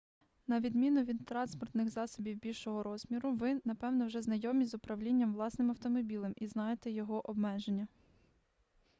[0.47, 6.33] на відміну від транспортних засобів більшого розміру ви напевно вже знайомі з управлінням власним автомобілем
[6.37, 7.87] і знаєте його обмеження